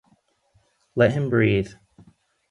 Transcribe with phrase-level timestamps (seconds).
[0.95, 1.73] Let him breathe.